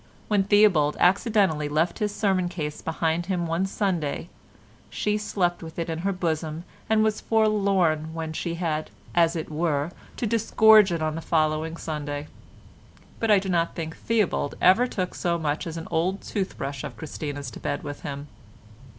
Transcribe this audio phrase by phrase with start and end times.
[0.29, 4.29] When Theobald accidentally left his sermon case behind him one Sunday,
[4.89, 9.51] she slept with it in her bosom and was forlorn when she had as it
[9.51, 12.25] were to disgorge it on the following Sunday;
[13.19, 16.97] but I do not think Theobald ever took so much as an old toothbrush of
[16.97, 18.27] Christina's to bed with him.